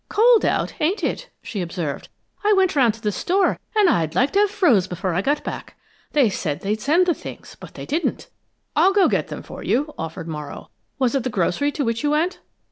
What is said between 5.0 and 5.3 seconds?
I